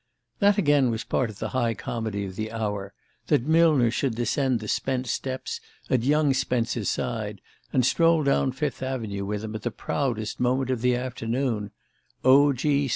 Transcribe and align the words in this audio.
That, 0.39 0.57
again, 0.57 0.89
was 0.89 1.03
part 1.03 1.29
of 1.29 1.37
the 1.37 1.49
high 1.49 1.75
comedy 1.75 2.25
of 2.25 2.35
the 2.35 2.51
hour 2.51 2.91
that 3.27 3.45
Millner 3.45 3.91
should 3.91 4.15
descend 4.15 4.59
the 4.59 4.67
Spence 4.67 5.11
steps 5.11 5.61
at 5.91 6.01
young 6.01 6.33
Spence's 6.33 6.89
side, 6.89 7.39
and 7.71 7.85
stroll 7.85 8.23
down 8.23 8.51
Fifth 8.51 8.81
Avenue 8.81 9.25
with 9.25 9.43
him 9.43 9.53
at 9.53 9.61
the 9.61 9.69
proudest 9.69 10.39
moment 10.39 10.71
of 10.71 10.81
the 10.81 10.95
afternoon; 10.95 11.69
O. 12.23 12.51
G. 12.51 12.89